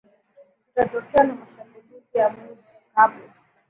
kukatokea 0.67 1.23
na 1.23 1.33
mashambulizi 1.35 2.17
ya 2.17 2.27
mwi 2.33 2.47
kabla 2.95 3.33